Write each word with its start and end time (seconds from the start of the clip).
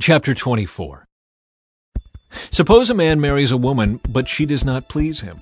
Chapter 0.00 0.34
24 0.34 1.06
Suppose 2.50 2.90
a 2.90 2.94
man 2.94 3.20
marries 3.20 3.52
a 3.52 3.56
woman, 3.56 4.00
but 4.08 4.26
she 4.26 4.44
does 4.44 4.64
not 4.64 4.88
please 4.88 5.20
him. 5.20 5.40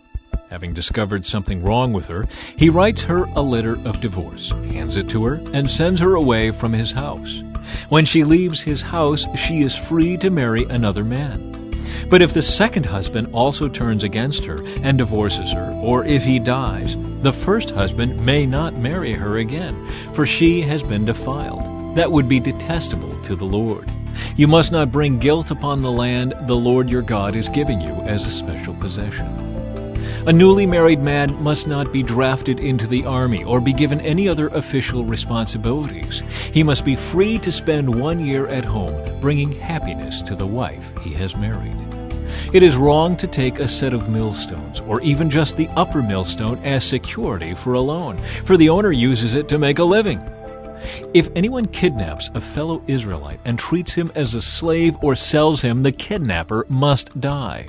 Having 0.50 0.74
discovered 0.74 1.24
something 1.24 1.62
wrong 1.62 1.94
with 1.94 2.06
her, 2.08 2.28
he 2.58 2.68
writes 2.68 3.00
her 3.04 3.24
a 3.34 3.40
letter 3.40 3.78
of 3.86 4.02
divorce, 4.02 4.50
hands 4.50 4.98
it 4.98 5.08
to 5.08 5.24
her, 5.24 5.40
and 5.54 5.70
sends 5.70 6.02
her 6.02 6.16
away 6.16 6.50
from 6.50 6.74
his 6.74 6.92
house. 6.92 7.42
When 7.88 8.04
she 8.04 8.24
leaves 8.24 8.60
his 8.60 8.82
house, 8.82 9.26
she 9.36 9.62
is 9.62 9.74
free 9.74 10.18
to 10.18 10.28
marry 10.30 10.64
another 10.64 11.02
man. 11.02 11.74
But 12.10 12.20
if 12.20 12.34
the 12.34 12.42
second 12.42 12.84
husband 12.84 13.30
also 13.32 13.70
turns 13.70 14.04
against 14.04 14.44
her 14.44 14.62
and 14.82 14.98
divorces 14.98 15.50
her, 15.52 15.72
or 15.80 16.04
if 16.04 16.24
he 16.24 16.38
dies, 16.38 16.98
the 17.22 17.32
first 17.32 17.70
husband 17.70 18.24
may 18.24 18.44
not 18.44 18.76
marry 18.76 19.14
her 19.14 19.38
again, 19.38 19.88
for 20.12 20.26
she 20.26 20.60
has 20.60 20.82
been 20.82 21.06
defiled. 21.06 21.96
That 21.96 22.12
would 22.12 22.28
be 22.28 22.38
detestable 22.38 23.18
to 23.22 23.34
the 23.34 23.46
Lord. 23.46 23.90
You 24.36 24.48
must 24.48 24.72
not 24.72 24.92
bring 24.92 25.18
guilt 25.18 25.50
upon 25.50 25.82
the 25.82 25.90
land 25.90 26.34
the 26.42 26.56
Lord 26.56 26.88
your 26.88 27.02
God 27.02 27.36
is 27.36 27.48
giving 27.48 27.80
you 27.80 27.92
as 28.02 28.26
a 28.26 28.30
special 28.30 28.74
possession. 28.74 29.26
A 30.26 30.32
newly 30.32 30.66
married 30.66 31.02
man 31.02 31.42
must 31.42 31.66
not 31.66 31.92
be 31.92 32.02
drafted 32.02 32.60
into 32.60 32.86
the 32.86 33.04
army 33.04 33.42
or 33.42 33.60
be 33.60 33.72
given 33.72 34.00
any 34.02 34.28
other 34.28 34.48
official 34.48 35.04
responsibilities. 35.04 36.22
He 36.52 36.62
must 36.62 36.84
be 36.84 36.94
free 36.94 37.38
to 37.40 37.50
spend 37.50 38.00
one 38.00 38.24
year 38.24 38.46
at 38.46 38.64
home, 38.64 39.20
bringing 39.20 39.50
happiness 39.50 40.22
to 40.22 40.36
the 40.36 40.46
wife 40.46 40.92
he 41.02 41.12
has 41.14 41.36
married. 41.36 41.76
It 42.52 42.62
is 42.62 42.76
wrong 42.76 43.16
to 43.16 43.26
take 43.26 43.58
a 43.58 43.66
set 43.66 43.92
of 43.92 44.10
millstones, 44.10 44.80
or 44.80 45.00
even 45.00 45.28
just 45.28 45.56
the 45.56 45.68
upper 45.70 46.02
millstone, 46.02 46.58
as 46.58 46.84
security 46.84 47.54
for 47.54 47.72
a 47.72 47.80
loan, 47.80 48.18
for 48.44 48.56
the 48.56 48.68
owner 48.68 48.92
uses 48.92 49.34
it 49.34 49.48
to 49.48 49.58
make 49.58 49.80
a 49.80 49.84
living. 49.84 50.22
If 51.14 51.30
anyone 51.34 51.66
kidnaps 51.66 52.30
a 52.34 52.40
fellow 52.40 52.82
Israelite 52.86 53.40
and 53.44 53.58
treats 53.58 53.92
him 53.92 54.10
as 54.14 54.34
a 54.34 54.42
slave 54.42 54.96
or 55.02 55.14
sells 55.14 55.62
him, 55.62 55.82
the 55.82 55.92
kidnapper 55.92 56.66
must 56.68 57.18
die. 57.20 57.68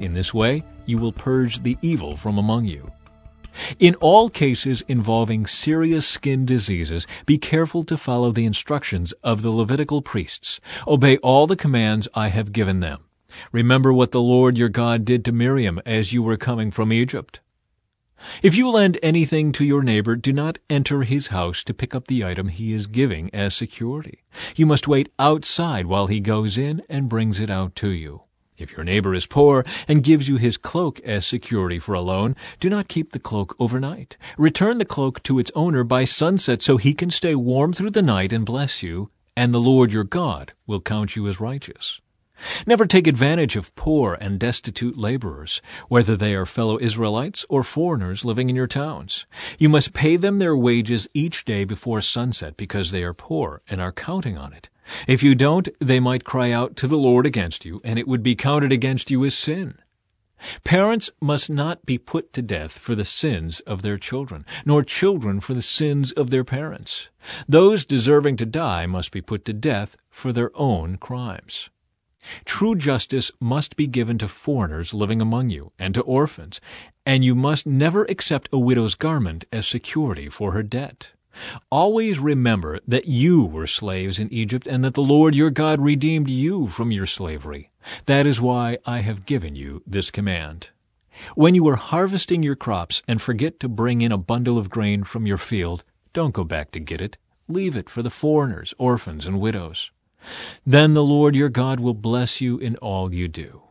In 0.00 0.14
this 0.14 0.32
way, 0.32 0.62
you 0.86 0.98
will 0.98 1.12
purge 1.12 1.62
the 1.62 1.76
evil 1.82 2.16
from 2.16 2.38
among 2.38 2.64
you. 2.64 2.90
In 3.78 3.94
all 3.96 4.28
cases 4.28 4.82
involving 4.88 5.46
serious 5.46 6.06
skin 6.06 6.46
diseases, 6.46 7.06
be 7.26 7.38
careful 7.38 7.82
to 7.84 7.96
follow 7.96 8.32
the 8.32 8.46
instructions 8.46 9.12
of 9.24 9.42
the 9.42 9.50
Levitical 9.50 10.02
priests. 10.02 10.60
Obey 10.86 11.16
all 11.18 11.46
the 11.46 11.56
commands 11.56 12.08
I 12.14 12.28
have 12.28 12.52
given 12.52 12.80
them. 12.80 13.04
Remember 13.52 13.92
what 13.92 14.10
the 14.10 14.20
Lord 14.20 14.58
your 14.58 14.68
God 14.68 15.04
did 15.04 15.24
to 15.24 15.32
Miriam 15.32 15.80
as 15.86 16.12
you 16.12 16.22
were 16.22 16.36
coming 16.36 16.70
from 16.70 16.92
Egypt. 16.92 17.40
If 18.42 18.56
you 18.56 18.68
lend 18.70 18.98
anything 19.02 19.52
to 19.52 19.64
your 19.64 19.82
neighbor, 19.82 20.16
do 20.16 20.32
not 20.32 20.58
enter 20.68 21.02
his 21.02 21.28
house 21.28 21.62
to 21.64 21.74
pick 21.74 21.94
up 21.94 22.06
the 22.06 22.24
item 22.24 22.48
he 22.48 22.72
is 22.72 22.86
giving 22.86 23.28
as 23.34 23.54
security. 23.54 24.24
You 24.56 24.66
must 24.66 24.88
wait 24.88 25.12
outside 25.18 25.86
while 25.86 26.06
he 26.06 26.20
goes 26.20 26.56
in 26.58 26.82
and 26.88 27.08
brings 27.08 27.40
it 27.40 27.50
out 27.50 27.74
to 27.76 27.88
you. 27.90 28.22
If 28.60 28.72
your 28.72 28.84
neighbor 28.84 29.14
is 29.14 29.24
poor 29.24 29.64
and 29.88 30.04
gives 30.04 30.28
you 30.28 30.36
his 30.36 30.58
cloak 30.58 31.00
as 31.00 31.24
security 31.24 31.78
for 31.78 31.94
a 31.94 32.02
loan, 32.02 32.36
do 32.58 32.68
not 32.68 32.88
keep 32.88 33.12
the 33.12 33.18
cloak 33.18 33.56
overnight. 33.58 34.18
Return 34.36 34.76
the 34.76 34.84
cloak 34.84 35.22
to 35.22 35.38
its 35.38 35.50
owner 35.54 35.82
by 35.82 36.04
sunset 36.04 36.60
so 36.60 36.76
he 36.76 36.92
can 36.92 37.10
stay 37.10 37.34
warm 37.34 37.72
through 37.72 37.90
the 37.90 38.02
night 38.02 38.32
and 38.34 38.44
bless 38.44 38.82
you, 38.82 39.10
and 39.34 39.54
the 39.54 39.60
Lord 39.60 39.92
your 39.92 40.04
God 40.04 40.52
will 40.66 40.80
count 40.80 41.16
you 41.16 41.26
as 41.26 41.40
righteous. 41.40 42.00
Never 42.66 42.86
take 42.86 43.06
advantage 43.06 43.56
of 43.56 43.74
poor 43.74 44.16
and 44.20 44.38
destitute 44.38 44.96
laborers, 44.96 45.60
whether 45.88 46.16
they 46.16 46.34
are 46.34 46.46
fellow 46.46 46.78
Israelites 46.80 47.44
or 47.48 47.62
foreigners 47.62 48.24
living 48.24 48.50
in 48.50 48.56
your 48.56 48.66
towns. 48.66 49.26
You 49.58 49.68
must 49.68 49.92
pay 49.92 50.16
them 50.16 50.38
their 50.38 50.56
wages 50.56 51.08
each 51.14 51.44
day 51.44 51.64
before 51.64 52.00
sunset 52.00 52.56
because 52.56 52.90
they 52.90 53.04
are 53.04 53.14
poor 53.14 53.62
and 53.68 53.80
are 53.80 53.92
counting 53.92 54.38
on 54.38 54.52
it. 54.52 54.68
If 55.06 55.22
you 55.22 55.34
don't, 55.34 55.68
they 55.78 56.00
might 56.00 56.24
cry 56.24 56.50
out 56.50 56.76
to 56.76 56.86
the 56.86 56.98
Lord 56.98 57.26
against 57.26 57.64
you, 57.64 57.80
and 57.84 57.98
it 57.98 58.08
would 58.08 58.22
be 58.22 58.34
counted 58.34 58.72
against 58.72 59.10
you 59.10 59.24
as 59.24 59.34
sin. 59.34 59.78
Parents 60.64 61.10
must 61.20 61.50
not 61.50 61.84
be 61.84 61.98
put 61.98 62.32
to 62.32 62.42
death 62.42 62.72
for 62.72 62.94
the 62.94 63.04
sins 63.04 63.60
of 63.60 63.82
their 63.82 63.98
children, 63.98 64.46
nor 64.64 64.82
children 64.82 65.40
for 65.40 65.54
the 65.54 65.62
sins 65.62 66.12
of 66.12 66.30
their 66.30 66.44
parents. 66.44 67.10
Those 67.46 67.84
deserving 67.84 68.38
to 68.38 68.46
die 68.46 68.86
must 68.86 69.12
be 69.12 69.20
put 69.20 69.44
to 69.44 69.52
death 69.52 69.96
for 70.08 70.32
their 70.32 70.50
own 70.54 70.96
crimes. 70.96 71.68
True 72.44 72.74
justice 72.74 73.30
must 73.40 73.76
be 73.76 73.86
given 73.86 74.18
to 74.18 74.28
foreigners 74.28 74.92
living 74.92 75.20
among 75.20 75.50
you, 75.50 75.72
and 75.78 75.94
to 75.94 76.02
orphans, 76.02 76.60
and 77.06 77.24
you 77.24 77.34
must 77.34 77.66
never 77.66 78.04
accept 78.04 78.48
a 78.52 78.58
widow's 78.58 78.94
garment 78.94 79.44
as 79.52 79.66
security 79.66 80.28
for 80.28 80.52
her 80.52 80.62
debt. 80.62 81.12
Always 81.70 82.18
remember 82.18 82.80
that 82.86 83.06
you 83.06 83.44
were 83.44 83.66
slaves 83.66 84.18
in 84.18 84.32
Egypt, 84.32 84.66
and 84.66 84.84
that 84.84 84.94
the 84.94 85.02
Lord 85.02 85.34
your 85.34 85.50
God 85.50 85.80
redeemed 85.80 86.28
you 86.28 86.66
from 86.66 86.90
your 86.90 87.06
slavery. 87.06 87.70
That 88.06 88.26
is 88.26 88.40
why 88.40 88.78
I 88.84 89.00
have 89.00 89.26
given 89.26 89.54
you 89.54 89.82
this 89.86 90.10
command. 90.10 90.70
When 91.34 91.54
you 91.54 91.66
are 91.68 91.76
harvesting 91.76 92.42
your 92.42 92.56
crops 92.56 93.02
and 93.06 93.20
forget 93.20 93.60
to 93.60 93.68
bring 93.68 94.02
in 94.02 94.12
a 94.12 94.18
bundle 94.18 94.58
of 94.58 94.70
grain 94.70 95.04
from 95.04 95.26
your 95.26 95.38
field, 95.38 95.84
don't 96.12 96.34
go 96.34 96.44
back 96.44 96.72
to 96.72 96.80
get 96.80 97.00
it. 97.00 97.16
Leave 97.48 97.76
it 97.76 97.90
for 97.90 98.02
the 98.02 98.10
foreigners, 98.10 98.74
orphans, 98.78 99.26
and 99.26 99.40
widows. 99.40 99.90
Then 100.66 100.94
the 100.94 101.04
Lord 101.04 101.34
your 101.34 101.48
God 101.48 101.80
will 101.80 101.94
bless 101.94 102.40
you 102.40 102.58
in 102.58 102.76
all 102.76 103.14
you 103.14 103.28
do. 103.28 103.62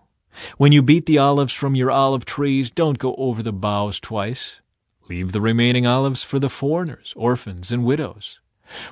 When 0.58 0.72
you 0.72 0.82
beat 0.82 1.06
the 1.06 1.18
olives 1.18 1.54
from 1.54 1.76
your 1.76 1.92
olive 1.92 2.26
trees, 2.26 2.72
don't 2.72 3.00
go 3.00 3.16
over 3.16 3.44
the 3.44 3.54
boughs 3.54 4.00
twice. 4.00 4.62
Leave 5.10 5.32
the 5.32 5.42
remaining 5.42 5.88
olives 5.88 6.24
for 6.24 6.40
the 6.40 6.50
foreigners, 6.50 7.14
orphans, 7.18 7.72
and 7.72 7.84
widows. 7.84 8.40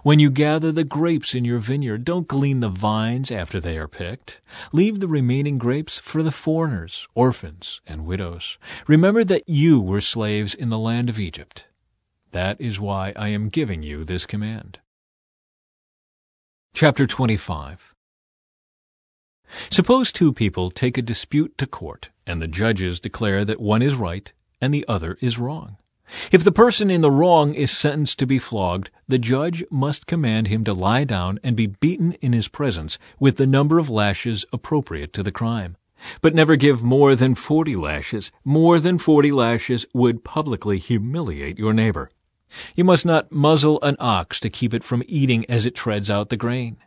When 0.02 0.20
you 0.20 0.32
gather 0.32 0.72
the 0.72 0.84
grapes 0.84 1.36
in 1.36 1.46
your 1.46 1.60
vineyard, 1.60 2.04
don't 2.04 2.28
glean 2.28 2.62
the 2.62 2.70
vines 2.70 3.30
after 3.30 3.60
they 3.60 3.78
are 3.78 3.88
picked. 3.88 4.42
Leave 4.74 5.00
the 5.00 5.08
remaining 5.08 5.60
grapes 5.60 6.00
for 6.00 6.24
the 6.24 6.32
foreigners, 6.32 7.08
orphans, 7.14 7.82
and 7.86 8.06
widows. 8.06 8.58
Remember 8.88 9.24
that 9.24 9.48
you 9.48 9.80
were 9.80 10.02
slaves 10.02 10.56
in 10.56 10.70
the 10.70 10.80
land 10.80 11.10
of 11.10 11.20
Egypt. 11.20 11.68
That 12.32 12.60
is 12.60 12.80
why 12.80 13.14
I 13.16 13.30
am 13.30 13.50
giving 13.50 13.84
you 13.84 14.04
this 14.04 14.26
command. 14.26 14.80
Chapter 16.80 17.08
25 17.08 17.96
Suppose 19.72 20.12
two 20.12 20.32
people 20.32 20.70
take 20.70 20.96
a 20.96 21.02
dispute 21.02 21.58
to 21.58 21.66
court, 21.66 22.10
and 22.28 22.40
the 22.40 22.48
judges 22.48 23.00
declare 23.00 23.44
that 23.46 23.60
one 23.60 23.82
is 23.82 23.96
right 23.96 24.32
and 24.62 24.72
the 24.72 24.86
other 24.88 25.18
is 25.20 25.40
wrong. 25.40 25.78
If 26.32 26.44
the 26.44 26.52
person 26.52 26.92
in 26.92 27.02
the 27.02 27.10
wrong 27.10 27.56
is 27.56 27.72
sentenced 27.72 28.20
to 28.20 28.28
be 28.28 28.38
flogged, 28.38 28.92
the 29.08 29.18
judge 29.18 29.64
must 29.72 30.06
command 30.06 30.50
him 30.50 30.64
to 30.66 30.74
lie 30.76 31.04
down 31.04 31.40
and 31.44 31.56
be 31.56 31.66
beaten 31.66 32.12
in 32.22 32.34
his 32.34 32.48
presence 32.48 33.00
with 33.20 33.38
the 33.38 33.48
number 33.48 33.80
of 33.80 33.90
lashes 33.90 34.46
appropriate 34.54 35.14
to 35.14 35.24
the 35.24 35.32
crime. 35.32 35.78
But 36.22 36.36
never 36.36 36.56
give 36.56 36.84
more 36.84 37.16
than 37.16 37.34
forty 37.34 37.76
lashes. 37.76 38.32
More 38.46 38.80
than 38.80 39.00
forty 39.00 39.32
lashes 39.32 39.88
would 39.96 40.24
publicly 40.24 40.78
humiliate 40.78 41.58
your 41.58 41.74
neighbor. 41.74 42.12
You 42.76 42.84
must 42.84 43.06
not 43.06 43.32
muzzle 43.32 43.80
an 43.82 43.96
ox 44.00 44.40
to 44.40 44.50
keep 44.50 44.74
it 44.74 44.84
from 44.84 45.04
eating 45.08 45.46
as 45.50 45.66
it 45.66 45.76
treads 45.76 46.10
out 46.10 46.30
the 46.30 46.38
grain. 46.38 46.78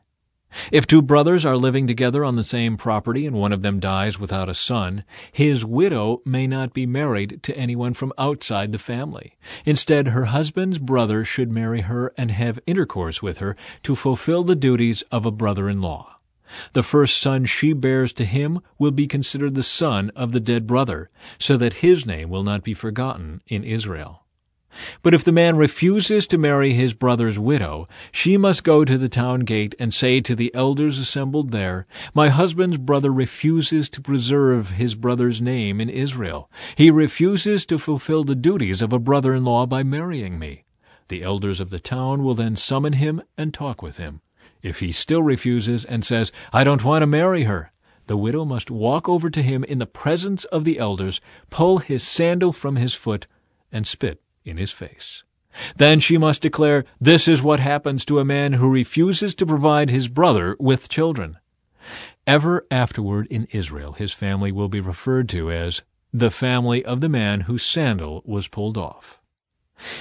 If 0.72 0.86
two 0.86 1.00
brothers 1.00 1.44
are 1.44 1.56
living 1.56 1.86
together 1.86 2.24
on 2.24 2.34
the 2.34 2.42
same 2.42 2.76
property 2.76 3.24
and 3.24 3.36
one 3.36 3.52
of 3.52 3.62
them 3.62 3.78
dies 3.78 4.18
without 4.18 4.48
a 4.48 4.54
son, 4.54 5.04
his 5.30 5.64
widow 5.64 6.22
may 6.24 6.46
not 6.46 6.74
be 6.74 6.86
married 6.86 7.40
to 7.44 7.56
anyone 7.56 7.94
from 7.94 8.12
outside 8.18 8.72
the 8.72 8.78
family. 8.78 9.36
Instead, 9.64 10.08
her 10.08 10.26
husband's 10.26 10.78
brother 10.78 11.24
should 11.24 11.52
marry 11.52 11.82
her 11.82 12.12
and 12.16 12.32
have 12.32 12.58
intercourse 12.66 13.22
with 13.22 13.38
her 13.38 13.56
to 13.84 13.94
fulfill 13.94 14.42
the 14.42 14.56
duties 14.56 15.02
of 15.12 15.24
a 15.24 15.30
brother-in-law. 15.30 16.16
The 16.72 16.82
first 16.82 17.18
son 17.18 17.44
she 17.44 17.72
bears 17.72 18.12
to 18.14 18.24
him 18.24 18.60
will 18.76 18.90
be 18.90 19.06
considered 19.06 19.54
the 19.54 19.62
son 19.62 20.10
of 20.16 20.32
the 20.32 20.40
dead 20.40 20.66
brother, 20.66 21.10
so 21.38 21.56
that 21.56 21.74
his 21.74 22.04
name 22.04 22.28
will 22.28 22.42
not 22.42 22.64
be 22.64 22.74
forgotten 22.74 23.40
in 23.46 23.62
Israel. 23.62 24.24
But 25.02 25.14
if 25.14 25.24
the 25.24 25.32
man 25.32 25.56
refuses 25.56 26.26
to 26.28 26.38
marry 26.38 26.72
his 26.72 26.94
brother's 26.94 27.38
widow, 27.38 27.88
she 28.12 28.36
must 28.36 28.64
go 28.64 28.84
to 28.84 28.98
the 28.98 29.08
town 29.08 29.40
gate 29.40 29.74
and 29.78 29.92
say 29.92 30.20
to 30.20 30.34
the 30.34 30.54
elders 30.54 30.98
assembled 30.98 31.50
there, 31.50 31.86
My 32.14 32.28
husband's 32.28 32.78
brother 32.78 33.12
refuses 33.12 33.88
to 33.90 34.00
preserve 34.00 34.70
his 34.72 34.94
brother's 34.94 35.40
name 35.40 35.80
in 35.80 35.88
Israel. 35.88 36.50
He 36.76 36.90
refuses 36.90 37.66
to 37.66 37.78
fulfill 37.78 38.24
the 38.24 38.34
duties 38.34 38.82
of 38.82 38.92
a 38.92 38.98
brother-in-law 38.98 39.66
by 39.66 39.82
marrying 39.82 40.38
me. 40.38 40.64
The 41.08 41.22
elders 41.22 41.60
of 41.60 41.70
the 41.70 41.80
town 41.80 42.22
will 42.22 42.34
then 42.34 42.56
summon 42.56 42.94
him 42.94 43.22
and 43.36 43.52
talk 43.52 43.82
with 43.82 43.96
him. 43.96 44.20
If 44.62 44.80
he 44.80 44.92
still 44.92 45.22
refuses 45.22 45.84
and 45.84 46.04
says, 46.04 46.30
I 46.52 46.64
don't 46.64 46.84
want 46.84 47.02
to 47.02 47.06
marry 47.06 47.44
her, 47.44 47.72
the 48.06 48.16
widow 48.16 48.44
must 48.44 48.70
walk 48.70 49.08
over 49.08 49.30
to 49.30 49.42
him 49.42 49.64
in 49.64 49.78
the 49.78 49.86
presence 49.86 50.44
of 50.46 50.64
the 50.64 50.78
elders, 50.78 51.20
pull 51.48 51.78
his 51.78 52.02
sandal 52.02 52.52
from 52.52 52.76
his 52.76 52.94
foot, 52.94 53.26
and 53.72 53.86
spit 53.86 54.20
in 54.44 54.56
his 54.56 54.70
face. 54.70 55.22
Then 55.76 56.00
she 56.00 56.16
must 56.16 56.42
declare, 56.42 56.84
This 57.00 57.26
is 57.26 57.42
what 57.42 57.60
happens 57.60 58.04
to 58.04 58.18
a 58.18 58.24
man 58.24 58.54
who 58.54 58.70
refuses 58.70 59.34
to 59.36 59.46
provide 59.46 59.90
his 59.90 60.08
brother 60.08 60.56
with 60.60 60.88
children. 60.88 61.38
Ever 62.26 62.66
afterward 62.70 63.26
in 63.28 63.48
Israel 63.50 63.92
his 63.92 64.12
family 64.12 64.52
will 64.52 64.68
be 64.68 64.80
referred 64.80 65.28
to 65.30 65.50
as 65.50 65.82
the 66.12 66.30
family 66.30 66.84
of 66.84 67.00
the 67.00 67.08
man 67.08 67.42
whose 67.42 67.64
sandal 67.64 68.22
was 68.24 68.48
pulled 68.48 68.76
off. 68.76 69.20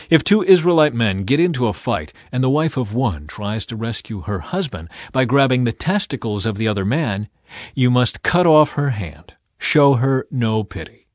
If 0.10 0.24
two 0.24 0.44
Israelite 0.44 0.94
men 0.94 1.24
get 1.24 1.40
into 1.40 1.68
a 1.68 1.74
fight 1.74 2.12
and 2.32 2.44
the 2.44 2.50
wife 2.50 2.76
of 2.76 2.94
one 2.94 3.28
tries 3.28 3.66
to 3.68 3.76
rescue 3.76 4.22
her 4.22 4.40
husband 4.40 4.90
by 5.12 5.26
grabbing 5.26 5.64
the 5.64 5.72
testicles 5.72 6.46
of 6.46 6.58
the 6.58 6.68
other 6.68 6.86
man, 6.86 7.30
you 7.74 7.90
must 7.90 8.22
cut 8.22 8.46
off 8.46 8.74
her 8.74 8.90
hand. 8.90 9.36
Show 9.58 9.96
her 9.96 10.28
no 10.30 10.64
pity. 10.64 11.08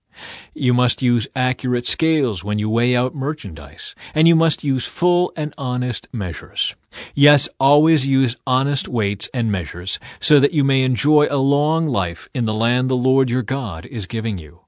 You 0.55 0.75
must 0.75 1.03
use 1.03 1.27
accurate 1.35 1.87
scales 1.87 2.45
when 2.45 2.59
you 2.59 2.71
weigh 2.71 2.95
out 2.95 3.15
merchandise, 3.15 3.95
and 4.15 4.29
you 4.29 4.37
must 4.37 4.65
use 4.65 4.87
full 4.87 5.33
and 5.37 5.55
honest 5.59 6.09
measures. 6.13 6.75
Yes, 7.15 7.49
always 7.59 8.07
use 8.07 8.37
honest 8.47 8.89
weights 8.89 9.29
and 9.35 9.51
measures, 9.51 9.99
so 10.21 10.39
that 10.39 10.53
you 10.53 10.65
may 10.65 10.83
enjoy 10.83 11.27
a 11.31 11.39
long 11.39 11.89
life 11.89 12.29
in 12.35 12.45
the 12.45 12.55
land 12.55 12.89
the 12.89 12.97
Lord 12.97 13.31
your 13.31 13.43
God 13.43 13.87
is 13.87 14.07
giving 14.07 14.39
you. 14.39 14.61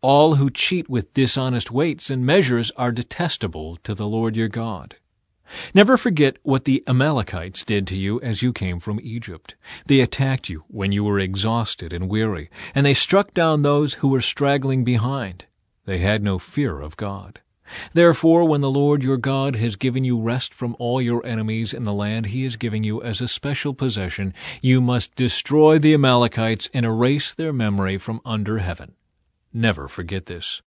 All 0.00 0.36
who 0.36 0.50
cheat 0.50 0.88
with 0.88 1.14
dishonest 1.14 1.70
weights 1.70 2.10
and 2.10 2.24
measures 2.24 2.70
are 2.76 2.92
detestable 2.92 3.76
to 3.84 3.94
the 3.94 4.06
Lord 4.06 4.36
your 4.36 4.48
God. 4.48 4.96
Never 5.74 5.96
forget 5.96 6.36
what 6.42 6.64
the 6.64 6.82
Amalekites 6.86 7.64
did 7.64 7.86
to 7.88 7.96
you 7.96 8.20
as 8.20 8.42
you 8.42 8.52
came 8.52 8.78
from 8.78 9.00
Egypt. 9.02 9.54
They 9.86 10.00
attacked 10.00 10.48
you 10.48 10.64
when 10.68 10.92
you 10.92 11.04
were 11.04 11.18
exhausted 11.18 11.92
and 11.92 12.08
weary, 12.08 12.50
and 12.74 12.84
they 12.84 12.94
struck 12.94 13.32
down 13.34 13.62
those 13.62 13.94
who 13.94 14.08
were 14.08 14.20
straggling 14.20 14.84
behind. 14.84 15.46
They 15.84 15.98
had 15.98 16.22
no 16.22 16.38
fear 16.38 16.80
of 16.80 16.96
God. 16.96 17.40
Therefore, 17.92 18.44
when 18.44 18.60
the 18.60 18.70
Lord 18.70 19.02
your 19.02 19.16
God 19.18 19.56
has 19.56 19.76
given 19.76 20.04
you 20.04 20.20
rest 20.20 20.54
from 20.54 20.74
all 20.78 21.02
your 21.02 21.24
enemies 21.26 21.74
in 21.74 21.84
the 21.84 21.92
land 21.92 22.26
he 22.26 22.44
is 22.44 22.56
giving 22.56 22.84
you 22.84 23.02
as 23.02 23.20
a 23.20 23.28
special 23.28 23.74
possession, 23.74 24.32
you 24.62 24.80
must 24.80 25.14
destroy 25.16 25.78
the 25.78 25.94
Amalekites 25.94 26.70
and 26.72 26.86
erase 26.86 27.34
their 27.34 27.52
memory 27.52 27.98
from 27.98 28.20
under 28.24 28.58
heaven. 28.58 28.94
Never 29.52 29.88
forget 29.88 30.26
this. 30.26 30.62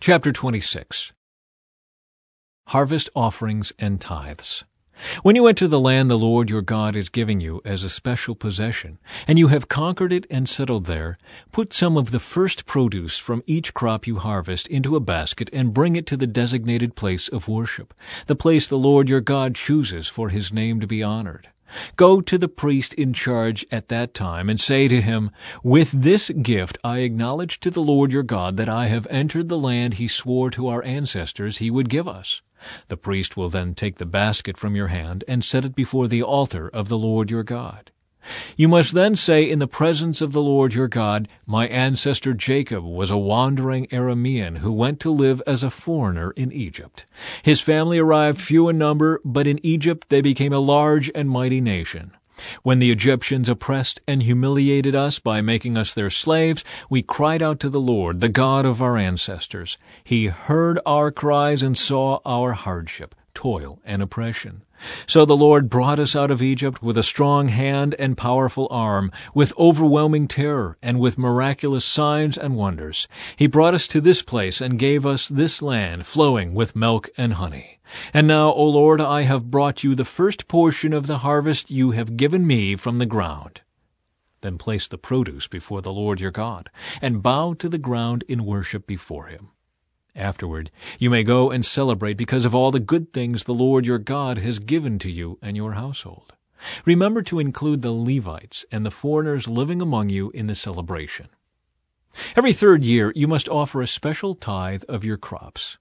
Chapter 0.00 0.32
26 0.32 1.12
Harvest 2.70 3.08
Offerings 3.14 3.72
and 3.78 4.00
Tithes. 4.00 4.64
When 5.22 5.36
you 5.36 5.46
enter 5.46 5.68
the 5.68 5.78
land 5.78 6.10
the 6.10 6.18
Lord 6.18 6.50
your 6.50 6.62
God 6.62 6.96
is 6.96 7.08
giving 7.08 7.40
you 7.40 7.62
as 7.64 7.84
a 7.84 7.88
special 7.88 8.34
possession, 8.34 8.98
and 9.28 9.38
you 9.38 9.46
have 9.48 9.68
conquered 9.68 10.12
it 10.12 10.26
and 10.30 10.48
settled 10.48 10.86
there, 10.86 11.16
put 11.52 11.72
some 11.72 11.96
of 11.96 12.10
the 12.10 12.18
first 12.18 12.66
produce 12.66 13.18
from 13.18 13.44
each 13.46 13.72
crop 13.72 14.04
you 14.04 14.16
harvest 14.16 14.66
into 14.66 14.96
a 14.96 15.00
basket 15.00 15.48
and 15.52 15.72
bring 15.72 15.94
it 15.94 16.06
to 16.06 16.16
the 16.16 16.26
designated 16.26 16.96
place 16.96 17.28
of 17.28 17.46
worship, 17.46 17.94
the 18.26 18.34
place 18.34 18.66
the 18.66 18.76
Lord 18.76 19.08
your 19.08 19.20
God 19.20 19.54
chooses 19.54 20.08
for 20.08 20.30
his 20.30 20.52
name 20.52 20.80
to 20.80 20.88
be 20.88 21.04
honored. 21.04 21.48
Go 21.94 22.20
to 22.20 22.36
the 22.36 22.48
priest 22.48 22.94
in 22.94 23.12
charge 23.12 23.64
at 23.70 23.88
that 23.90 24.12
time 24.12 24.50
and 24.50 24.58
say 24.58 24.88
to 24.88 25.00
him, 25.00 25.30
With 25.62 25.92
this 25.92 26.30
gift 26.30 26.78
I 26.82 26.98
acknowledge 26.98 27.60
to 27.60 27.70
the 27.70 27.80
Lord 27.82 28.12
your 28.12 28.24
God 28.24 28.56
that 28.56 28.68
I 28.68 28.88
have 28.88 29.06
entered 29.08 29.48
the 29.48 29.58
land 29.58 29.94
he 29.94 30.08
swore 30.08 30.50
to 30.50 30.66
our 30.66 30.82
ancestors 30.82 31.58
he 31.58 31.70
would 31.70 31.88
give 31.88 32.08
us. 32.08 32.42
The 32.88 32.96
priest 32.96 33.36
will 33.36 33.48
then 33.48 33.74
take 33.74 33.96
the 33.96 34.06
basket 34.06 34.56
from 34.56 34.76
your 34.76 34.88
hand 34.88 35.24
and 35.26 35.44
set 35.44 35.64
it 35.64 35.74
before 35.74 36.08
the 36.08 36.22
altar 36.22 36.68
of 36.68 36.88
the 36.88 36.98
Lord 36.98 37.30
your 37.30 37.42
God. 37.42 37.90
You 38.56 38.68
must 38.68 38.92
then 38.92 39.16
say 39.16 39.48
in 39.48 39.58
the 39.58 39.68
presence 39.68 40.20
of 40.20 40.32
the 40.32 40.42
Lord 40.42 40.74
your 40.74 40.88
God, 40.88 41.28
My 41.46 41.68
ancestor 41.68 42.34
Jacob 42.34 42.84
was 42.84 43.10
a 43.10 43.16
wandering 43.16 43.86
Aramean 43.88 44.58
who 44.58 44.72
went 44.72 45.00
to 45.00 45.10
live 45.10 45.42
as 45.46 45.62
a 45.62 45.70
foreigner 45.70 46.32
in 46.32 46.52
Egypt. 46.52 47.06
His 47.42 47.60
family 47.60 47.98
arrived 47.98 48.40
few 48.40 48.68
in 48.68 48.78
number, 48.78 49.20
but 49.24 49.46
in 49.46 49.64
Egypt 49.64 50.08
they 50.08 50.20
became 50.20 50.52
a 50.52 50.58
large 50.58 51.10
and 51.14 51.30
mighty 51.30 51.60
nation. 51.60 52.12
When 52.62 52.78
the 52.78 52.90
Egyptians 52.90 53.48
oppressed 53.48 54.00
and 54.06 54.22
humiliated 54.22 54.94
us 54.94 55.18
by 55.18 55.40
making 55.40 55.76
us 55.76 55.94
their 55.94 56.10
slaves, 56.10 56.64
we 56.90 57.02
cried 57.02 57.42
out 57.42 57.60
to 57.60 57.68
the 57.68 57.80
Lord, 57.80 58.20
the 58.20 58.28
God 58.28 58.66
of 58.66 58.82
our 58.82 58.96
ancestors. 58.96 59.78
He 60.04 60.26
heard 60.26 60.78
our 60.84 61.10
cries 61.10 61.62
and 61.62 61.76
saw 61.76 62.20
our 62.24 62.52
hardship, 62.52 63.14
toil, 63.36 63.78
and 63.84 64.02
oppression. 64.02 64.62
So 65.06 65.24
the 65.24 65.36
Lord 65.36 65.70
brought 65.70 65.98
us 65.98 66.16
out 66.16 66.30
of 66.30 66.42
Egypt 66.42 66.82
with 66.82 66.98
a 66.98 67.02
strong 67.02 67.48
hand 67.48 67.94
and 67.98 68.16
powerful 68.16 68.66
arm, 68.70 69.12
with 69.34 69.56
overwhelming 69.58 70.26
terror, 70.26 70.76
and 70.82 70.98
with 70.98 71.18
miraculous 71.18 71.84
signs 71.84 72.36
and 72.36 72.56
wonders. 72.56 73.06
He 73.36 73.46
brought 73.46 73.74
us 73.74 73.86
to 73.88 74.00
this 74.00 74.22
place 74.22 74.60
and 74.60 74.78
gave 74.78 75.04
us 75.06 75.28
this 75.28 75.62
land 75.62 76.06
flowing 76.06 76.54
with 76.54 76.74
milk 76.74 77.08
and 77.16 77.34
honey. 77.34 77.78
And 78.12 78.26
now, 78.26 78.48
O 78.48 78.66
Lord, 78.66 79.00
I 79.00 79.22
have 79.22 79.50
brought 79.50 79.84
you 79.84 79.94
the 79.94 80.04
first 80.04 80.48
portion 80.48 80.92
of 80.92 81.06
the 81.06 81.18
harvest 81.18 81.70
you 81.70 81.92
have 81.92 82.16
given 82.16 82.46
me 82.46 82.74
from 82.74 82.98
the 82.98 83.06
ground. 83.06 83.60
Then 84.40 84.58
place 84.58 84.88
the 84.88 84.98
produce 84.98 85.46
before 85.46 85.82
the 85.82 85.92
Lord 85.92 86.20
your 86.20 86.30
God, 86.30 86.70
and 87.00 87.22
bow 87.22 87.54
to 87.54 87.68
the 87.68 87.78
ground 87.78 88.24
in 88.28 88.44
worship 88.44 88.86
before 88.86 89.26
him. 89.26 89.50
Afterward, 90.16 90.70
you 90.98 91.10
may 91.10 91.22
go 91.22 91.50
and 91.50 91.64
celebrate 91.64 92.16
because 92.16 92.46
of 92.46 92.54
all 92.54 92.70
the 92.70 92.80
good 92.80 93.12
things 93.12 93.44
the 93.44 93.52
Lord 93.52 93.86
your 93.86 93.98
God 93.98 94.38
has 94.38 94.58
given 94.58 94.98
to 95.00 95.10
you 95.10 95.38
and 95.42 95.56
your 95.56 95.72
household. 95.72 96.32
Remember 96.86 97.22
to 97.22 97.38
include 97.38 97.82
the 97.82 97.92
Levites 97.92 98.64
and 98.72 98.86
the 98.86 98.90
foreigners 98.90 99.46
living 99.46 99.82
among 99.82 100.08
you 100.08 100.30
in 100.30 100.46
the 100.46 100.54
celebration. 100.54 101.28
Every 102.34 102.54
third 102.54 102.82
year, 102.82 103.12
you 103.14 103.28
must 103.28 103.48
offer 103.50 103.82
a 103.82 103.86
special 103.86 104.34
tithe 104.34 104.84
of 104.88 105.04
your 105.04 105.18
crops. 105.18 105.76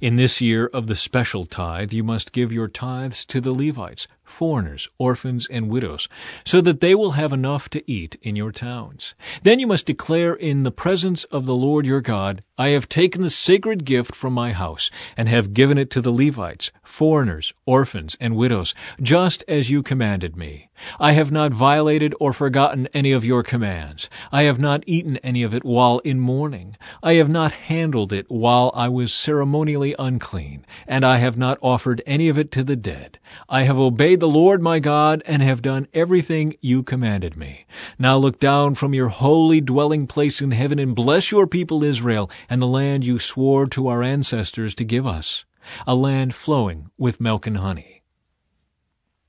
In 0.00 0.16
this 0.16 0.40
year 0.40 0.66
of 0.72 0.86
the 0.86 0.94
special 0.94 1.44
tithe, 1.44 1.92
you 1.92 2.04
must 2.04 2.32
give 2.32 2.52
your 2.52 2.68
tithes 2.68 3.24
to 3.24 3.40
the 3.40 3.52
Levites, 3.52 4.06
foreigners, 4.30 4.88
orphans, 4.98 5.46
and 5.50 5.68
widows, 5.68 6.08
so 6.44 6.60
that 6.60 6.80
they 6.80 6.94
will 6.94 7.12
have 7.12 7.32
enough 7.32 7.68
to 7.70 7.90
eat 7.90 8.16
in 8.22 8.36
your 8.36 8.52
towns. 8.52 9.14
Then 9.42 9.58
you 9.58 9.66
must 9.66 9.86
declare 9.86 10.34
in 10.34 10.62
the 10.62 10.70
presence 10.70 11.24
of 11.24 11.46
the 11.46 11.54
Lord 11.54 11.84
your 11.84 12.00
God, 12.00 12.42
I 12.56 12.68
have 12.68 12.88
taken 12.88 13.22
the 13.22 13.30
sacred 13.30 13.84
gift 13.84 14.14
from 14.14 14.32
my 14.32 14.52
house, 14.52 14.90
and 15.16 15.28
have 15.28 15.54
given 15.54 15.78
it 15.78 15.90
to 15.90 16.00
the 16.00 16.12
Levites, 16.12 16.70
foreigners, 16.82 17.52
orphans, 17.66 18.16
and 18.20 18.36
widows, 18.36 18.74
just 19.02 19.42
as 19.48 19.70
you 19.70 19.82
commanded 19.82 20.36
me. 20.36 20.68
I 20.98 21.12
have 21.12 21.30
not 21.30 21.52
violated 21.52 22.14
or 22.20 22.32
forgotten 22.32 22.88
any 22.94 23.12
of 23.12 23.24
your 23.24 23.42
commands. 23.42 24.08
I 24.32 24.42
have 24.42 24.58
not 24.58 24.84
eaten 24.86 25.16
any 25.18 25.42
of 25.42 25.54
it 25.54 25.64
while 25.64 25.98
in 26.00 26.20
mourning. 26.20 26.76
I 27.02 27.14
have 27.14 27.28
not 27.28 27.52
handled 27.52 28.12
it 28.12 28.26
while 28.28 28.72
I 28.74 28.88
was 28.88 29.12
ceremonially 29.12 29.94
unclean, 29.98 30.64
and 30.86 31.04
I 31.04 31.18
have 31.18 31.36
not 31.36 31.58
offered 31.60 32.02
any 32.06 32.28
of 32.28 32.38
it 32.38 32.50
to 32.52 32.62
the 32.62 32.76
dead. 32.76 33.18
I 33.48 33.62
have 33.62 33.78
obeyed 33.78 34.19
the 34.20 34.28
Lord 34.28 34.62
my 34.62 34.78
God 34.78 35.22
and 35.26 35.42
have 35.42 35.62
done 35.62 35.88
everything 35.92 36.56
you 36.60 36.82
commanded 36.82 37.36
me. 37.36 37.66
Now 37.98 38.16
look 38.16 38.38
down 38.38 38.74
from 38.74 38.94
your 38.94 39.08
holy 39.08 39.60
dwelling 39.60 40.06
place 40.06 40.40
in 40.40 40.52
heaven 40.52 40.78
and 40.78 40.94
bless 40.94 41.30
your 41.30 41.46
people 41.46 41.82
Israel 41.82 42.30
and 42.48 42.60
the 42.60 42.66
land 42.66 43.04
you 43.04 43.18
swore 43.18 43.66
to 43.68 43.88
our 43.88 44.02
ancestors 44.02 44.74
to 44.76 44.84
give 44.84 45.06
us, 45.06 45.44
a 45.86 45.94
land 45.94 46.34
flowing 46.34 46.90
with 46.98 47.20
milk 47.20 47.46
and 47.46 47.56
honey. 47.56 48.02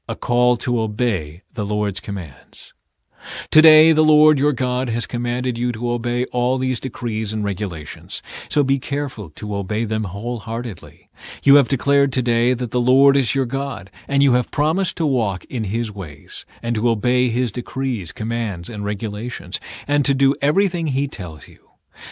A 0.08 0.16
call 0.16 0.58
to 0.58 0.82
obey 0.82 1.44
the 1.54 1.66
Lord's 1.66 2.00
commands. 2.00 2.74
Today 3.50 3.92
the 3.92 4.04
Lord 4.04 4.40
your 4.40 4.54
God 4.54 4.90
has 4.90 5.06
commanded 5.08 5.58
you 5.58 5.72
to 5.72 5.92
obey 5.92 6.26
all 6.26 6.58
these 6.58 6.80
decrees 6.80 7.34
and 7.34 7.44
regulations, 7.44 8.22
so 8.50 8.64
be 8.64 8.80
careful 8.80 9.30
to 9.32 9.56
obey 9.56 9.86
them 9.86 10.06
wholeheartedly. 10.06 11.10
You 11.44 11.56
have 11.56 11.68
declared 11.68 12.12
today 12.12 12.54
that 12.54 12.72
the 12.72 12.82
Lord 12.82 13.16
is 13.16 13.36
your 13.36 13.46
God, 13.46 13.92
and 14.08 14.24
you 14.24 14.34
have 14.34 14.52
promised 14.52 14.98
to 14.98 15.06
walk 15.06 15.46
in 15.46 15.66
his 15.66 15.92
ways, 15.92 16.46
and 16.64 16.76
to 16.76 16.90
obey 16.90 17.30
his 17.30 17.52
decrees, 17.52 18.12
commands, 18.12 18.70
and 18.70 18.84
regulations, 18.84 19.60
and 19.88 20.04
to 20.06 20.14
do 20.14 20.36
everything 20.42 20.88
he 20.88 21.08
tells 21.08 21.48
you. 21.48 21.72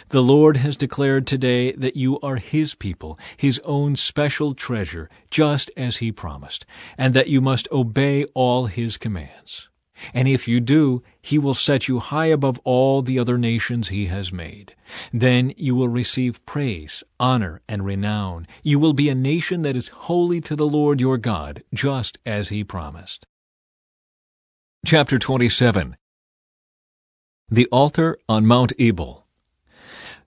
The 0.10 0.22
Lord 0.22 0.58
has 0.58 0.78
declared 0.78 1.26
today 1.26 1.72
that 1.72 1.96
you 1.96 2.20
are 2.20 2.36
His 2.36 2.76
people, 2.76 3.18
His 3.38 3.60
own 3.64 3.96
special 3.96 4.54
treasure, 4.54 5.10
just 5.32 5.72
as 5.78 5.98
He 5.98 6.12
promised, 6.12 6.66
and 6.98 7.14
that 7.14 7.30
you 7.30 7.42
must 7.42 7.68
obey 7.72 8.26
all 8.34 8.68
His 8.68 8.98
commands. 8.98 9.69
And 10.14 10.28
if 10.28 10.48
you 10.48 10.60
do, 10.60 11.04
he 11.22 11.38
will 11.38 11.54
set 11.54 11.88
you 11.88 12.00
high 12.00 12.28
above 12.28 12.60
all 12.64 13.02
the 13.02 13.20
other 13.20 13.38
nations 13.38 13.90
he 13.90 14.06
has 14.08 14.32
made. 14.32 14.76
Then 15.14 15.54
you 15.58 15.76
will 15.76 15.90
receive 15.90 16.46
praise, 16.46 17.04
honor, 17.20 17.62
and 17.68 17.86
renown. 17.86 18.48
You 18.64 18.80
will 18.80 18.94
be 18.94 19.10
a 19.10 19.16
nation 19.16 19.62
that 19.64 19.76
is 19.76 19.90
holy 19.90 20.42
to 20.42 20.56
the 20.56 20.68
Lord 20.68 21.00
your 21.02 21.18
God, 21.18 21.64
just 21.74 22.18
as 22.26 22.50
he 22.50 22.64
promised. 22.64 23.26
Chapter 24.86 25.20
27 25.20 25.98
The 27.50 27.68
Altar 27.68 28.18
on 28.30 28.46
Mount 28.46 28.72
Ebal 28.80 29.28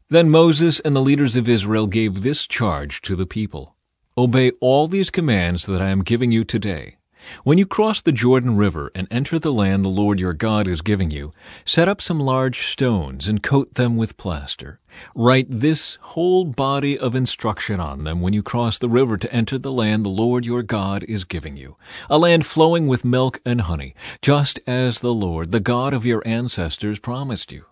Then 0.08 0.28
Moses 0.28 0.78
and 0.80 0.94
the 0.94 1.00
leaders 1.00 1.36
of 1.36 1.48
Israel 1.48 1.86
gave 1.86 2.22
this 2.22 2.46
charge 2.46 3.00
to 3.02 3.16
the 3.16 3.26
people 3.26 3.76
Obey 4.16 4.50
all 4.60 4.86
these 4.86 5.10
commands 5.10 5.64
that 5.64 5.80
I 5.80 5.88
am 5.88 6.02
giving 6.02 6.30
you 6.30 6.44
today 6.44 6.96
when 7.44 7.58
you 7.58 7.66
cross 7.66 8.00
the 8.00 8.12
Jordan 8.12 8.56
River 8.56 8.90
and 8.94 9.08
enter 9.10 9.38
the 9.38 9.52
land 9.52 9.84
the 9.84 9.88
Lord 9.88 10.20
your 10.20 10.32
God 10.32 10.66
is 10.66 10.80
giving 10.80 11.10
you, 11.10 11.32
set 11.64 11.88
up 11.88 12.00
some 12.00 12.20
large 12.20 12.66
stones 12.66 13.28
and 13.28 13.42
coat 13.42 13.74
them 13.74 13.96
with 13.96 14.16
plaster. 14.16 14.80
Write 15.14 15.46
this 15.48 15.96
whole 16.00 16.44
body 16.44 16.98
of 16.98 17.14
instruction 17.14 17.80
on 17.80 18.04
them 18.04 18.20
when 18.20 18.32
you 18.32 18.42
cross 18.42 18.78
the 18.78 18.88
river 18.88 19.16
to 19.16 19.32
enter 19.32 19.58
the 19.58 19.72
land 19.72 20.04
the 20.04 20.10
Lord 20.10 20.44
your 20.44 20.62
God 20.62 21.04
is 21.04 21.24
giving 21.24 21.56
you, 21.56 21.76
a 22.10 22.18
land 22.18 22.46
flowing 22.46 22.86
with 22.86 23.04
milk 23.04 23.40
and 23.44 23.62
honey, 23.62 23.94
just 24.20 24.60
as 24.66 25.00
the 25.00 25.14
Lord, 25.14 25.52
the 25.52 25.60
God 25.60 25.94
of 25.94 26.06
your 26.06 26.22
ancestors, 26.26 26.98
promised 26.98 27.50
you. 27.52 27.64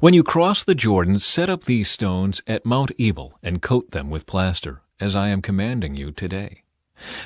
When 0.00 0.14
you 0.14 0.22
cross 0.22 0.64
the 0.64 0.74
Jordan, 0.74 1.18
set 1.18 1.48
up 1.48 1.64
these 1.64 1.90
stones 1.90 2.42
at 2.46 2.66
Mount 2.66 2.92
Ebal 2.98 3.38
and 3.42 3.62
coat 3.62 3.92
them 3.92 4.10
with 4.10 4.26
plaster, 4.26 4.82
as 5.00 5.16
I 5.16 5.28
am 5.28 5.42
commanding 5.42 5.94
you 5.94 6.12
today. 6.12 6.64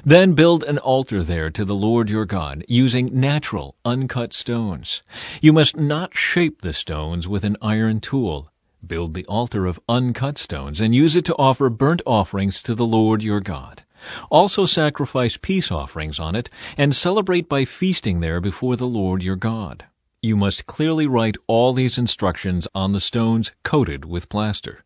Then 0.04 0.35
build 0.35 0.64
an 0.64 0.78
altar 0.78 1.23
there 1.23 1.50
to 1.50 1.64
the 1.64 1.75
Lord 1.75 2.11
your 2.11 2.25
God, 2.25 2.64
using 2.69 3.19
natural, 3.19 3.76
uncut 3.85 4.33
stones. 4.33 5.02
You 5.40 5.52
must 5.52 5.76
not 5.76 6.16
shape 6.16 6.62
the 6.62 6.73
stones 6.73 7.26
with 7.26 7.45
an 7.45 7.57
iron 7.62 8.00
tool. 8.00 8.50
Build 8.87 9.14
the 9.14 9.26
altar 9.26 9.66
of 9.66 9.81
uncut 9.88 10.38
stones 10.38 10.81
and 10.81 10.95
use 10.95 11.16
it 11.16 11.25
to 11.26 11.37
offer 11.37 11.71
burnt 11.71 12.02
offerings 12.07 12.62
to 12.62 12.75
the 12.75 12.87
Lord 12.87 13.23
your 13.23 13.40
God. 13.40 13.83
Also 14.31 14.66
sacrifice 14.66 15.37
peace 15.37 15.71
offerings 15.71 16.19
on 16.19 16.37
it 16.37 16.50
and 16.76 16.95
celebrate 16.95 17.49
by 17.49 17.64
feasting 17.64 18.21
there 18.21 18.40
before 18.40 18.76
the 18.76 18.87
Lord 18.87 19.23
your 19.23 19.37
God. 19.37 19.87
You 20.23 20.37
must 20.37 20.66
clearly 20.66 21.07
write 21.07 21.37
all 21.47 21.73
these 21.73 21.99
instructions 21.99 22.69
on 22.75 22.93
the 22.93 23.00
stones 23.00 23.52
coated 23.62 24.04
with 24.04 24.28
plaster. 24.28 24.83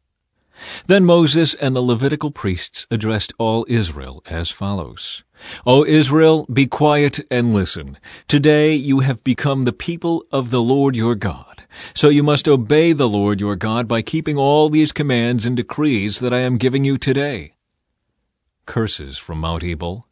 Then 0.87 1.05
Moses 1.05 1.55
and 1.55 1.77
the 1.77 1.83
Levitical 1.83 2.31
priests 2.31 2.87
addressed 2.91 3.33
all 3.39 3.65
Israel 3.69 4.23
as 4.29 4.51
follows. 4.51 5.23
O 5.65 5.85
Israel, 5.85 6.47
be 6.53 6.67
quiet 6.67 7.21
and 7.31 7.55
listen. 7.55 7.99
Today 8.27 8.75
you 8.75 9.01
have 9.01 9.23
become 9.23 9.65
the 9.65 9.73
people 9.73 10.25
of 10.33 10.51
the 10.51 10.61
Lord 10.61 10.97
your 10.97 11.15
God. 11.15 11.63
So 11.95 12.09
you 12.09 12.23
must 12.23 12.49
obey 12.49 12.93
the 12.93 13.09
Lord 13.09 13.41
your 13.41 13.55
God 13.55 13.87
by 13.87 14.03
keeping 14.03 14.37
all 14.37 14.69
these 14.69 14.93
commands 14.93 15.47
and 15.47 15.57
decrees 15.57 16.19
that 16.21 16.33
I 16.33 16.41
am 16.41 16.57
giving 16.57 16.85
you 16.85 16.99
today. 16.99 17.55
Curses 18.67 19.17
from 19.17 19.39
Mount 19.39 19.63
Ebal. 19.63 20.08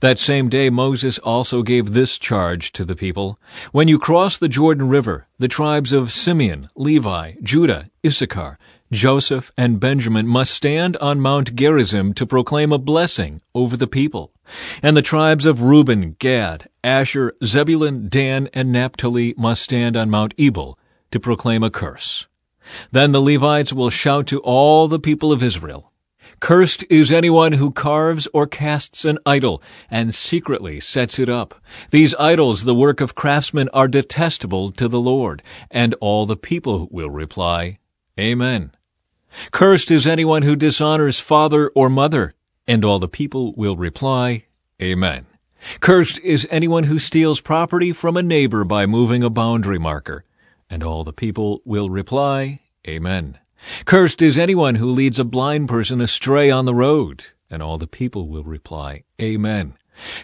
That 0.00 0.18
same 0.18 0.48
day 0.48 0.70
Moses 0.70 1.18
also 1.18 1.62
gave 1.62 1.92
this 1.92 2.18
charge 2.18 2.72
to 2.72 2.84
the 2.84 2.96
people. 2.96 3.38
When 3.72 3.88
you 3.88 3.98
cross 3.98 4.38
the 4.38 4.48
Jordan 4.48 4.88
River, 4.88 5.26
the 5.38 5.48
tribes 5.48 5.92
of 5.92 6.12
Simeon, 6.12 6.68
Levi, 6.76 7.34
Judah, 7.42 7.90
Issachar, 8.04 8.58
Joseph, 8.92 9.50
and 9.56 9.80
Benjamin 9.80 10.26
must 10.26 10.54
stand 10.54 10.96
on 10.98 11.20
Mount 11.20 11.56
Gerizim 11.56 12.12
to 12.14 12.26
proclaim 12.26 12.72
a 12.72 12.78
blessing 12.78 13.40
over 13.54 13.76
the 13.76 13.86
people. 13.86 14.32
And 14.82 14.96
the 14.96 15.02
tribes 15.02 15.46
of 15.46 15.62
Reuben, 15.62 16.16
Gad, 16.18 16.68
Asher, 16.82 17.34
Zebulun, 17.44 18.08
Dan, 18.08 18.48
and 18.52 18.70
Naphtali 18.70 19.34
must 19.36 19.62
stand 19.62 19.96
on 19.96 20.10
Mount 20.10 20.34
Ebal 20.38 20.78
to 21.10 21.18
proclaim 21.18 21.62
a 21.62 21.70
curse. 21.70 22.26
Then 22.92 23.12
the 23.12 23.22
Levites 23.22 23.72
will 23.72 23.90
shout 23.90 24.26
to 24.28 24.40
all 24.40 24.88
the 24.88 24.98
people 24.98 25.32
of 25.32 25.42
Israel, 25.42 25.92
Cursed 26.40 26.84
is 26.90 27.12
anyone 27.12 27.52
who 27.52 27.70
carves 27.70 28.28
or 28.34 28.46
casts 28.46 29.04
an 29.04 29.18
idol 29.24 29.62
and 29.90 30.14
secretly 30.14 30.80
sets 30.80 31.18
it 31.18 31.28
up. 31.28 31.54
These 31.90 32.14
idols, 32.16 32.64
the 32.64 32.74
work 32.74 33.00
of 33.00 33.14
craftsmen, 33.14 33.68
are 33.72 33.88
detestable 33.88 34.70
to 34.72 34.88
the 34.88 35.00
Lord. 35.00 35.42
And 35.70 35.94
all 36.00 36.26
the 36.26 36.36
people 36.36 36.88
will 36.90 37.10
reply, 37.10 37.78
Amen. 38.18 38.72
Cursed 39.50 39.90
is 39.90 40.06
anyone 40.06 40.42
who 40.42 40.56
dishonors 40.56 41.20
father 41.20 41.68
or 41.74 41.88
mother. 41.88 42.34
And 42.66 42.84
all 42.84 42.98
the 42.98 43.08
people 43.08 43.52
will 43.56 43.76
reply, 43.76 44.44
Amen. 44.82 45.26
Cursed 45.80 46.20
is 46.20 46.46
anyone 46.50 46.84
who 46.84 46.98
steals 46.98 47.40
property 47.40 47.92
from 47.92 48.16
a 48.16 48.22
neighbor 48.22 48.64
by 48.64 48.86
moving 48.86 49.22
a 49.22 49.30
boundary 49.30 49.78
marker. 49.78 50.24
And 50.70 50.82
all 50.82 51.04
the 51.04 51.12
people 51.12 51.62
will 51.64 51.90
reply, 51.90 52.60
Amen. 52.86 53.38
Cursed 53.84 54.22
is 54.22 54.38
anyone 54.38 54.76
who 54.76 54.86
leads 54.86 55.18
a 55.18 55.24
blind 55.24 55.68
person 55.68 56.00
astray 56.00 56.50
on 56.50 56.64
the 56.64 56.74
road. 56.74 57.24
And 57.50 57.62
all 57.62 57.78
the 57.78 57.86
people 57.86 58.28
will 58.28 58.44
reply, 58.44 59.04
Amen. 59.20 59.76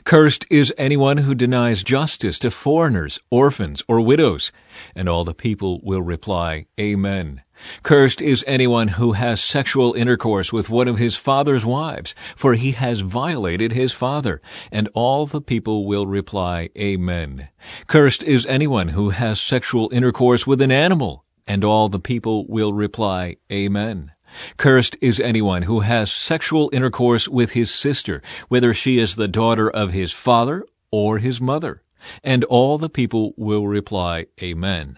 Cursed 0.05 0.47
is 0.51 0.75
anyone 0.77 1.19
who 1.19 1.35
denies 1.35 1.85
justice 1.85 2.39
to 2.41 2.51
foreigners, 2.51 3.21
orphans, 3.31 3.83
or 3.87 4.01
widows. 4.01 4.51
And 4.97 5.09
all 5.09 5.25
the 5.25 5.35
people 5.35 5.81
will 5.83 6.03
reply, 6.03 6.67
Amen. 6.79 7.43
Cursed 7.83 8.23
is 8.23 8.45
anyone 8.47 8.89
who 8.89 9.13
has 9.13 9.41
sexual 9.41 9.93
intercourse 9.93 10.53
with 10.53 10.71
one 10.71 10.89
of 10.89 10.99
his 10.99 11.15
father's 11.15 11.65
wives, 11.65 12.15
for 12.35 12.55
he 12.55 12.73
has 12.73 13.01
violated 13.01 13.73
his 13.73 13.93
father. 13.93 14.41
And 14.73 14.89
all 14.95 15.27
the 15.27 15.43
people 15.43 15.87
will 15.87 16.07
reply, 16.07 16.71
Amen. 16.77 17.49
Cursed 17.87 18.23
is 18.23 18.47
anyone 18.47 18.89
who 18.89 19.11
has 19.11 19.41
sexual 19.41 19.89
intercourse 19.93 20.47
with 20.47 20.61
an 20.61 20.73
animal. 20.73 21.25
And 21.51 21.65
all 21.65 21.89
the 21.89 21.99
people 21.99 22.47
will 22.47 22.73
reply, 22.73 23.37
Amen. 23.51 24.13
Cursed 24.57 24.97
is 25.01 25.19
anyone 25.19 25.63
who 25.63 25.81
has 25.81 26.13
sexual 26.13 26.71
intercourse 26.73 27.27
with 27.27 27.55
his 27.55 27.75
sister, 27.75 28.23
whether 28.47 28.73
she 28.73 29.01
is 29.01 29.17
the 29.17 29.27
daughter 29.27 29.69
of 29.69 29.91
his 29.91 30.13
father 30.13 30.65
or 30.93 31.19
his 31.19 31.41
mother. 31.41 31.83
And 32.23 32.45
all 32.45 32.79
the 32.79 32.89
people 32.89 33.35
will 33.37 33.67
reply, 33.67 34.27
Amen. 34.41 34.97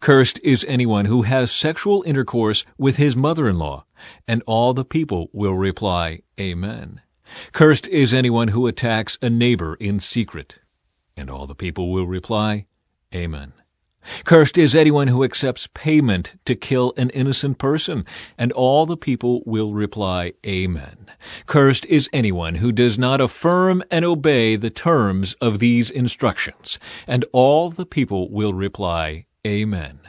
Cursed 0.00 0.40
is 0.42 0.64
anyone 0.66 1.04
who 1.04 1.20
has 1.24 1.52
sexual 1.52 2.02
intercourse 2.04 2.64
with 2.78 2.96
his 2.96 3.14
mother-in-law. 3.14 3.84
And 4.26 4.42
all 4.46 4.72
the 4.72 4.86
people 4.86 5.28
will 5.34 5.54
reply, 5.54 6.22
Amen. 6.40 7.02
Cursed 7.52 7.86
is 7.88 8.14
anyone 8.14 8.48
who 8.48 8.66
attacks 8.66 9.18
a 9.20 9.28
neighbor 9.28 9.74
in 9.74 10.00
secret. 10.00 10.60
And 11.14 11.28
all 11.28 11.46
the 11.46 11.54
people 11.54 11.92
will 11.92 12.06
reply, 12.06 12.64
Amen. 13.14 13.52
Cursed 14.24 14.56
is 14.56 14.74
anyone 14.74 15.08
who 15.08 15.24
accepts 15.24 15.68
payment 15.74 16.34
to 16.44 16.54
kill 16.54 16.92
an 16.96 17.10
innocent 17.10 17.58
person, 17.58 18.04
and 18.38 18.52
all 18.52 18.86
the 18.86 18.96
people 18.96 19.42
will 19.46 19.74
reply, 19.74 20.32
Amen. 20.46 21.06
Cursed 21.46 21.86
is 21.86 22.08
anyone 22.12 22.56
who 22.56 22.72
does 22.72 22.98
not 22.98 23.20
affirm 23.20 23.82
and 23.90 24.04
obey 24.04 24.56
the 24.56 24.70
terms 24.70 25.34
of 25.34 25.58
these 25.58 25.90
instructions, 25.90 26.78
and 27.06 27.24
all 27.32 27.70
the 27.70 27.86
people 27.86 28.30
will 28.30 28.54
reply, 28.54 29.26
Amen. 29.46 29.99